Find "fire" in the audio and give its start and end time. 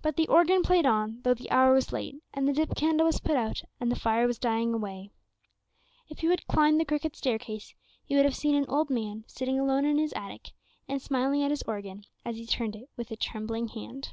3.98-4.24